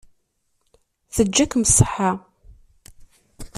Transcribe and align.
Teǧǧa-kem 1.15 1.63
ṣṣeḥḥa. 1.69 2.11